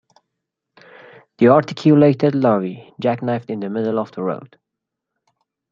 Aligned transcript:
The 1.37 1.49
articulated 1.49 2.33
lorry 2.33 2.91
jackknifed 2.99 3.51
in 3.51 3.59
the 3.59 3.69
middle 3.69 3.99
of 3.99 4.11
the 4.13 4.23
road 4.23 4.57